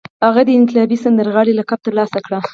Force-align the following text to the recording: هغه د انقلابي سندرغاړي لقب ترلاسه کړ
هغه 0.25 0.41
د 0.45 0.49
انقلابي 0.59 0.97
سندرغاړي 1.03 1.53
لقب 1.59 1.79
ترلاسه 1.87 2.19
کړ 2.25 2.31